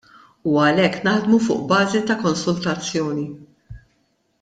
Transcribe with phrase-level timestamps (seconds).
[0.51, 3.31] U għalhekk naħdmu fuq bażi ta' konsultazzjoni.